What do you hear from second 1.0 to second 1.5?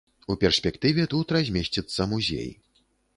тут